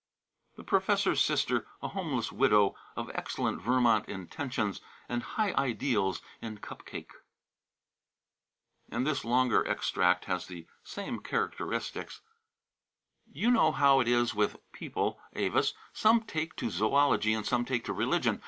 [0.55, 6.85] "The professor's sister, a homeless widow, of excellent Vermont intentions and high ideals in cup
[6.87, 7.11] cake."
[8.89, 12.21] And this longer extract has the same characteristics:
[13.31, 17.85] "You know how it is with people, Avis; some take to zoölogy, and some take
[17.85, 18.39] to religion.